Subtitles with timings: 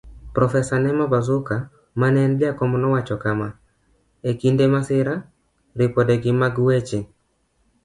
[0.37, 1.55] Profesa Nema Bazuka
[2.03, 5.15] maneen jakom nowacho kama:E kinde masira,
[5.79, 6.99] Ripode Gi mag weche.